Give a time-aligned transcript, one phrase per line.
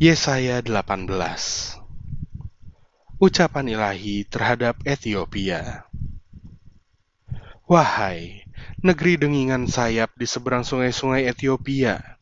[0.00, 1.12] Yesaya 18
[3.20, 5.84] Ucapan ilahi terhadap Ethiopia.
[7.68, 8.48] Wahai
[8.80, 12.16] negeri dengingan sayap di seberang sungai-sungai Ethiopia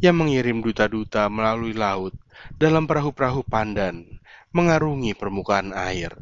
[0.00, 2.16] yang mengirim duta-duta melalui laut
[2.56, 4.08] dalam perahu-perahu pandan
[4.56, 6.16] mengarungi permukaan air.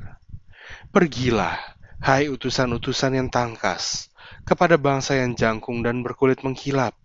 [0.90, 4.10] Pergilah, hai utusan-utusan yang tangkas,
[4.42, 6.98] kepada bangsa yang jangkung dan berkulit mengkilap,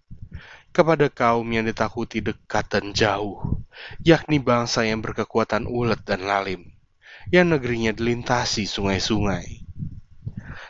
[0.74, 3.62] kepada kaum yang ditakuti dekat dan jauh,
[4.02, 6.74] yakni bangsa yang berkekuatan ulet dan lalim,
[7.30, 9.66] yang negerinya dilintasi sungai-sungai.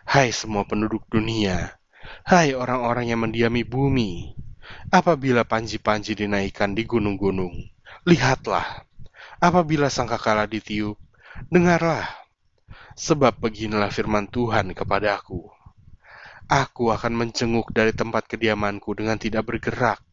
[0.03, 1.79] Hai semua penduduk dunia,
[2.27, 4.35] hai orang-orang yang mendiami bumi,
[4.91, 7.55] apabila panji-panji dinaikkan di gunung-gunung,
[8.03, 8.83] lihatlah,
[9.39, 10.99] apabila sangkakala ditiup,
[11.47, 12.07] dengarlah,
[12.93, 15.49] sebab beginilah firman Tuhan kepadaku.
[16.51, 20.03] Aku akan mencenguk dari tempat kediamanku dengan tidak bergerak,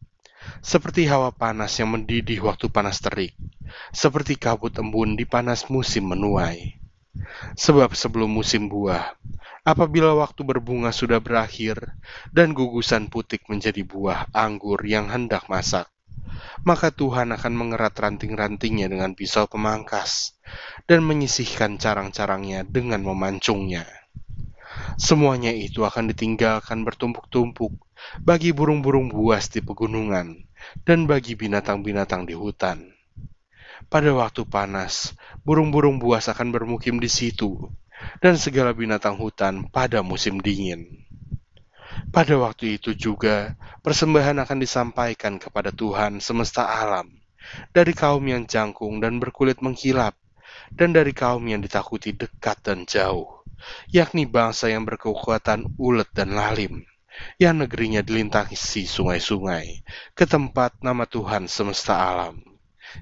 [0.61, 3.33] seperti hawa panas yang mendidih waktu panas terik,
[3.89, 6.77] seperti kabut embun di panas musim menuai.
[7.57, 9.17] Sebab sebelum musim buah,
[9.67, 11.97] apabila waktu berbunga sudah berakhir
[12.31, 15.89] dan gugusan putik menjadi buah anggur yang hendak masak,
[16.61, 20.37] maka Tuhan akan mengerat ranting-rantingnya dengan pisau pemangkas
[20.85, 24.00] dan menyisihkan carang-carangnya dengan memancungnya.
[25.01, 27.73] Semuanya itu akan ditinggalkan bertumpuk-tumpuk
[28.21, 30.45] bagi burung-burung buas di pegunungan
[30.85, 32.93] dan bagi binatang-binatang di hutan.
[33.89, 37.73] Pada waktu panas, burung-burung buas akan bermukim di situ,
[38.21, 40.85] dan segala binatang hutan pada musim dingin.
[42.13, 47.09] Pada waktu itu juga, persembahan akan disampaikan kepada Tuhan semesta alam,
[47.73, 50.13] dari kaum yang jangkung dan berkulit mengkilap,
[50.69, 53.40] dan dari kaum yang ditakuti dekat dan jauh
[53.89, 56.85] yakni bangsa yang berkekuatan ulet dan lalim,
[57.37, 59.85] yang negerinya dilintasi sungai-sungai,
[60.17, 62.41] ke tempat nama Tuhan semesta alam,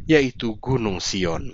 [0.06, 1.50] yaitu Gunung Sion.